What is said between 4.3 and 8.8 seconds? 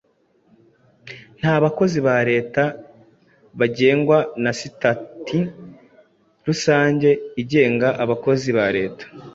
na sitati rusange igenga abakozi ba